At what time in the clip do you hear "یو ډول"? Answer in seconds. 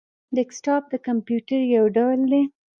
1.75-2.19